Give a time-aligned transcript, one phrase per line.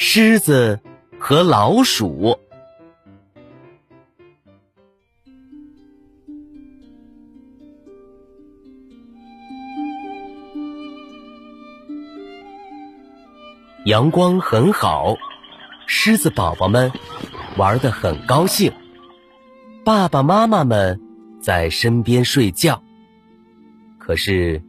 [0.00, 0.78] 狮子
[1.18, 2.38] 和老鼠。
[13.86, 15.16] 阳光很好，
[15.88, 16.92] 狮子宝宝们
[17.56, 18.72] 玩得很高兴。
[19.84, 21.00] 爸爸妈妈们
[21.42, 22.80] 在身边睡觉。
[23.98, 24.62] 可是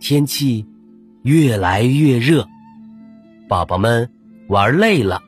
[0.00, 0.66] 天气
[1.22, 2.46] 越来越热，
[3.48, 4.10] 宝宝们。
[4.48, 5.22] 玩累了，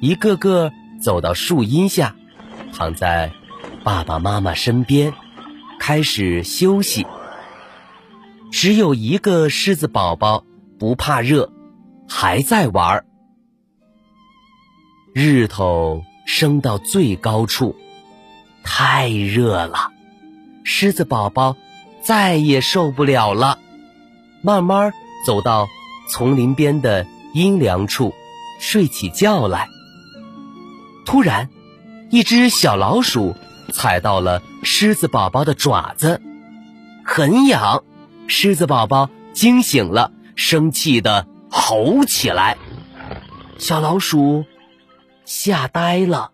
[0.00, 2.14] 一个个走到树荫下，
[2.72, 3.32] 躺在
[3.84, 5.12] 爸爸妈妈身边，
[5.78, 7.06] 开始休息。
[8.50, 10.44] 只有一个狮子宝宝
[10.78, 11.52] 不怕热，
[12.08, 13.04] 还在玩。
[15.14, 17.76] 日头升到最高处，
[18.64, 19.90] 太热了，
[20.64, 21.56] 狮子宝宝
[22.02, 23.58] 再也受不了了，
[24.42, 24.92] 慢慢
[25.26, 25.68] 走到
[26.08, 28.14] 丛林边的阴凉处。
[28.60, 29.70] 睡起觉来，
[31.06, 31.48] 突然，
[32.10, 33.34] 一只小老鼠
[33.72, 36.20] 踩到了狮子宝宝的爪子，
[37.04, 37.82] 很痒。
[38.26, 42.58] 狮子宝宝惊醒了，生气的吼起来。
[43.58, 44.44] 小老鼠
[45.24, 46.32] 吓呆了，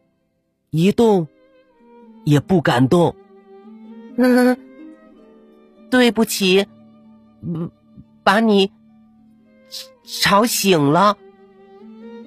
[0.70, 1.28] 一动
[2.24, 3.14] 也不敢动。
[4.18, 4.58] 嗯，
[5.90, 6.66] 对不起，
[7.40, 7.70] 嗯
[8.24, 8.72] 把你
[10.04, 11.16] 吵醒了。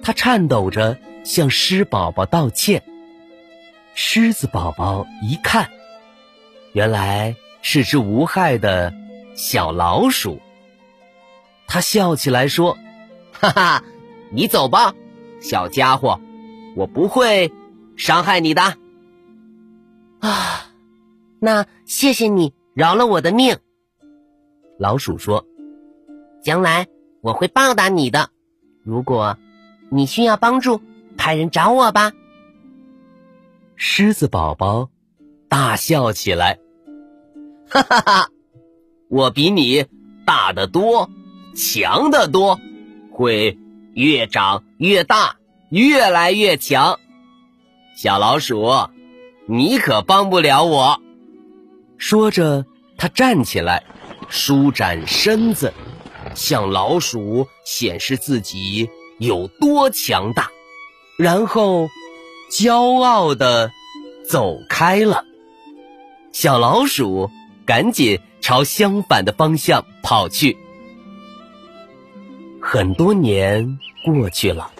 [0.02, 2.82] 他颤抖着向狮宝宝道歉。
[3.94, 5.68] 狮子宝宝一看，
[6.72, 8.94] 原来是只无害的
[9.34, 10.40] 小老鼠。
[11.66, 12.78] 他笑起来说
[13.32, 13.84] ：“哈哈，
[14.30, 14.94] 你走吧，
[15.40, 16.20] 小家伙，
[16.76, 17.52] 我不会
[17.96, 18.76] 伤害你的。”
[20.20, 20.70] 啊，
[21.40, 23.58] 那谢谢你饶了我的命。
[24.78, 25.44] 老鼠说
[26.42, 26.86] ：“将来
[27.20, 28.30] 我会报答你的。
[28.82, 29.36] 如果……”
[29.90, 30.80] 你需要帮助，
[31.16, 32.12] 派人找我吧。
[33.76, 34.88] 狮子宝宝
[35.48, 36.58] 大笑起来，
[37.68, 38.28] 哈哈哈！
[39.08, 39.86] 我比你
[40.24, 41.10] 大得多，
[41.56, 42.60] 强得多，
[43.10, 43.58] 会
[43.94, 45.36] 越长越大，
[45.70, 47.00] 越来越强。
[47.96, 48.70] 小老鼠，
[49.46, 51.00] 你可帮不了我。
[51.98, 52.64] 说着，
[52.96, 53.82] 他站起来，
[54.28, 55.74] 舒展身子，
[56.34, 58.88] 向老鼠显示自己。
[59.20, 60.50] 有多强大，
[61.18, 61.90] 然后
[62.50, 63.70] 骄傲的
[64.26, 65.26] 走开了。
[66.32, 67.30] 小老鼠
[67.66, 70.56] 赶紧朝相反的方向跑去。
[72.62, 74.70] 很多年过去了，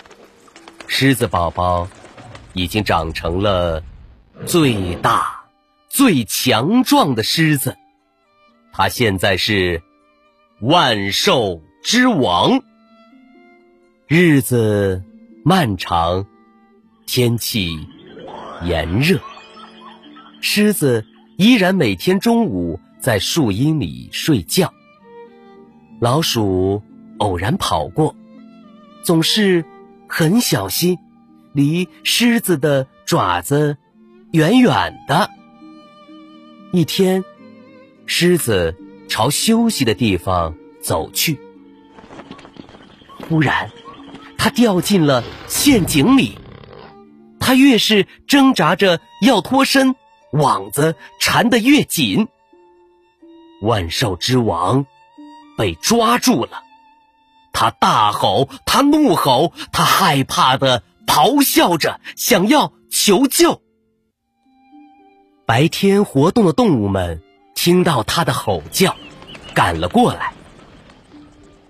[0.87, 1.87] 狮子宝宝
[2.55, 3.83] 已经长成了
[4.47, 5.45] 最大、
[5.91, 7.77] 最强壮的狮子，
[8.73, 9.83] 它现在是
[10.63, 12.63] 万兽之王。
[14.13, 15.05] 日子
[15.45, 16.27] 漫长，
[17.07, 17.87] 天气
[18.65, 19.21] 炎热，
[20.41, 21.07] 狮子
[21.37, 24.75] 依然每天中午在树荫里睡觉。
[26.01, 26.83] 老鼠
[27.19, 28.17] 偶然跑过，
[29.05, 29.65] 总是
[30.09, 30.99] 很小心，
[31.53, 33.77] 离狮子的爪子
[34.33, 35.31] 远远的。
[36.73, 37.25] 一天，
[38.07, 38.75] 狮子
[39.09, 41.39] 朝休息的地方走去，
[43.29, 43.71] 忽然。
[44.43, 46.39] 他掉进了陷阱里，
[47.39, 49.95] 他越是挣扎着要脱身，
[50.33, 52.27] 网子缠得越紧。
[53.61, 54.87] 万兽之王
[55.59, 56.63] 被抓住了，
[57.53, 63.61] 他大吼，他怒吼，他害怕的咆哮着，想要求救。
[65.45, 67.21] 白天活动的动物们
[67.55, 68.97] 听到他的吼叫，
[69.53, 70.33] 赶了过来，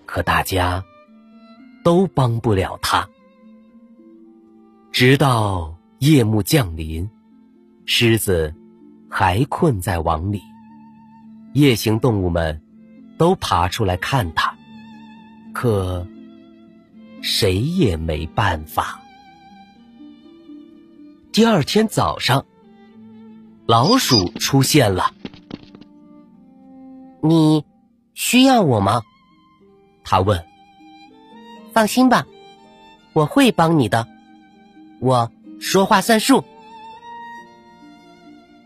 [0.07, 0.85] 可大家。
[1.83, 3.09] 都帮不了他。
[4.93, 7.09] 直到夜幕降临，
[7.87, 8.55] 狮子
[9.09, 10.43] 还困在网里，
[11.55, 12.61] 夜行动物们
[13.17, 14.55] 都爬出来看他，
[15.53, 16.07] 可
[17.23, 19.01] 谁也没办法。
[21.33, 22.45] 第二天早上，
[23.67, 25.15] 老鼠出现了。
[27.23, 27.65] 你
[28.15, 29.03] 需要我吗？
[30.03, 30.50] 他问。
[31.73, 32.27] 放心吧，
[33.13, 34.07] 我会帮你的，
[35.01, 35.31] 我
[35.61, 36.45] 说话算数。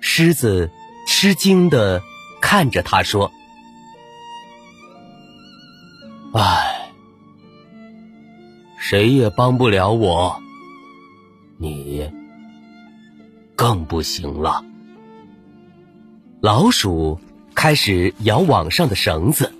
[0.01, 0.71] 狮子
[1.06, 2.03] 吃惊的
[2.41, 3.33] 看着他说
[6.33, 6.91] ：“唉，
[8.79, 10.41] 谁也帮不了我，
[11.59, 12.11] 你
[13.56, 14.65] 更不行了。”
[16.43, 17.19] 老鼠
[17.55, 19.55] 开始摇网上的绳子，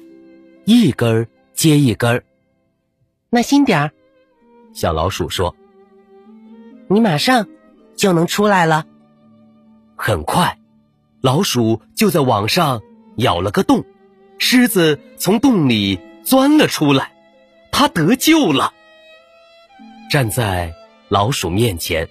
[0.67, 2.23] 一根接一根
[3.35, 3.37] 儿。
[3.37, 3.91] 耐心点儿，
[4.73, 5.57] 小老鼠说
[6.89, 7.49] ：“你马上
[7.97, 8.87] 就能出来了。”
[9.99, 10.61] 很快，
[11.21, 12.81] 老鼠就在网上
[13.17, 13.85] 咬了个洞，
[14.39, 17.13] 狮子从洞里钻了出来，
[17.73, 18.73] 它得救了。
[20.09, 20.73] 站在
[21.09, 22.09] 老鼠面前，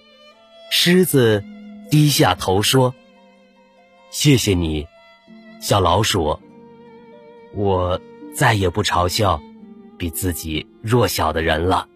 [0.71, 1.41] 狮子
[1.89, 2.93] 低下头说
[4.11, 4.85] ：“谢谢你，
[5.61, 6.37] 小老鼠，
[7.53, 7.97] 我
[8.35, 9.41] 再也不嘲笑
[10.03, 11.87] 比自己弱小的人了。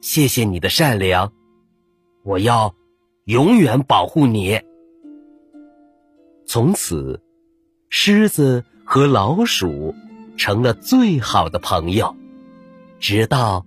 [0.00, 1.32] 谢谢你的善良，
[2.22, 2.74] 我要。”
[3.24, 4.60] 永远保护你。
[6.44, 7.22] 从此，
[7.88, 9.94] 狮子和老鼠
[10.36, 12.16] 成了最好的朋友，
[12.98, 13.64] 直到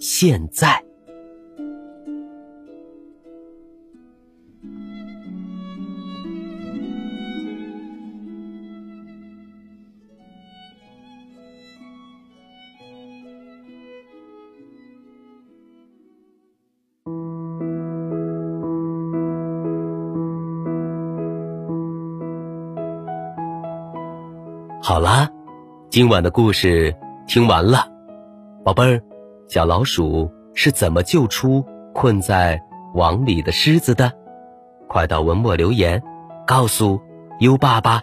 [0.00, 0.87] 现在。
[24.80, 25.28] 好啦，
[25.90, 26.94] 今晚的故事
[27.26, 27.84] 听完了，
[28.64, 29.02] 宝贝儿，
[29.48, 32.62] 小老鼠是怎么救出困在
[32.94, 34.10] 网里的狮子的？
[34.88, 36.00] 快到文末留言，
[36.46, 37.00] 告诉
[37.40, 38.02] 优爸吧。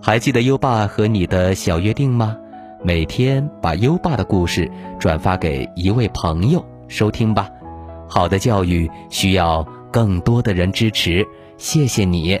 [0.00, 2.36] 还记得优爸和你的小约定吗？
[2.82, 7.50] 每天把优爸的故事转发给一位朋友收听吧。
[8.08, 11.26] 好的教育需要更多的人支持，
[11.58, 12.40] 谢谢你。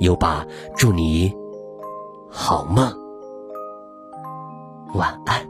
[0.00, 1.30] 优爸，祝你
[2.30, 2.90] 好梦，
[4.94, 5.44] 晚安。《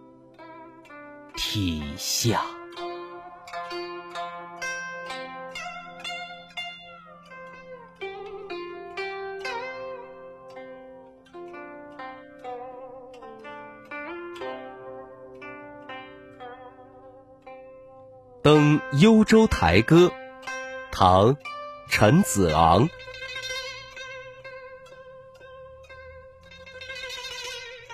[1.53, 2.39] 涕下，
[18.41, 20.05] 《登幽州台歌》，
[20.89, 21.35] 唐·
[21.89, 22.87] 陈子昂。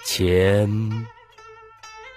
[0.05, 1.16] 前。